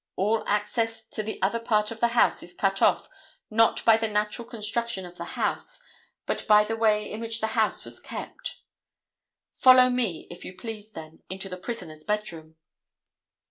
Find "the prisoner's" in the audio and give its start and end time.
11.49-12.03